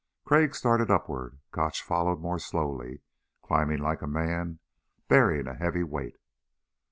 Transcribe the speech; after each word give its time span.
Crag 0.25 0.55
started 0.55 0.89
upward. 0.89 1.37
Gotch 1.51 1.83
followed 1.83 2.19
more 2.21 2.39
slowly, 2.39 3.01
climbing 3.43 3.77
like 3.83 4.01
a 4.01 4.07
man 4.07 4.57
bearing 5.07 5.45
a 5.47 5.53
heavy 5.53 5.83
weight. 5.83 6.17